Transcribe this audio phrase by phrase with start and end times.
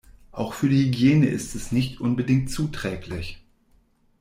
[0.31, 3.43] Auch für die Hygiene ist es nicht unbedingt zuträglich.